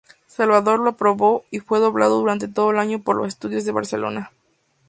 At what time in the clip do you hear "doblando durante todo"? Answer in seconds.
1.79-2.71